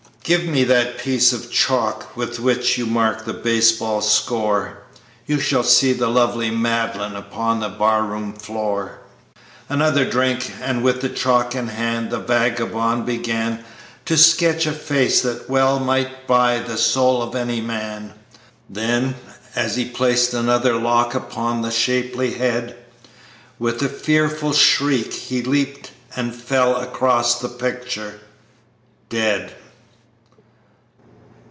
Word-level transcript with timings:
Give 0.23 0.45
me 0.45 0.63
that 0.65 0.97
piece 0.99 1.33
of 1.33 1.51
chalk 1.51 2.15
with 2.15 2.39
which 2.39 2.77
you 2.77 2.85
mark 2.85 3.25
the 3.25 3.33
baseball 3.33 4.01
score 4.01 4.83
You 5.25 5.39
shall 5.39 5.63
see 5.63 5.91
the 5.93 6.07
lovely 6.09 6.49
Madeline 6.51 7.15
upon 7.17 7.59
the 7.59 7.69
barroon 7.69 8.33
floor." 8.33 8.99
Another 9.67 10.05
drink, 10.07 10.53
and 10.61 10.83
with 10.83 11.15
chalk 11.15 11.53
in 11.55 11.67
hand, 11.69 12.11
the 12.11 12.19
vagabond 12.19 13.03
began 13.05 13.65
To 14.05 14.15
sketch 14.15 14.65
a 14.67 14.71
face 14.73 15.21
that 15.21 15.49
well 15.49 15.79
might 15.79 16.27
buy 16.27 16.59
the 16.59 16.77
soul 16.77 17.21
of 17.23 17.35
any 17.35 17.59
man. 17.59 18.13
Then, 18.69 19.15
as 19.55 19.75
he 19.75 19.85
placed 19.89 20.33
another 20.35 20.75
lock 20.77 21.13
upon 21.15 21.61
the 21.63 21.71
shapely 21.71 22.31
head, 22.35 22.77
With 23.59 23.81
a 23.81 23.89
fearful 23.89 24.53
shriek, 24.53 25.13
he 25.13 25.41
leaped 25.41 25.91
and 26.15 26.33
fell 26.35 26.77
across 26.77 27.39
the 27.39 27.49
picture 27.49 28.21
dead. 29.09 29.55